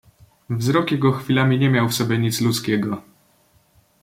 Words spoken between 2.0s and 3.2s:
nic ludzkiego."